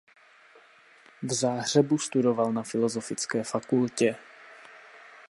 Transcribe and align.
V 1.23 1.31
Záhřebu 1.33 1.97
studoval 1.97 2.53
na 2.53 2.63
filozofické 2.63 3.43
fakultě. 3.43 4.15